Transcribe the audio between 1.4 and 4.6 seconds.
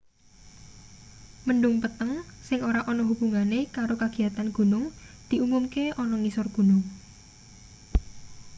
mendhung peteng sing ora ana hubungane karo kagiyatan